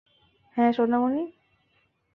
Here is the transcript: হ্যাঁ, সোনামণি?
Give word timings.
হ্যাঁ, 0.57 0.71
সোনামণি? 0.71 1.23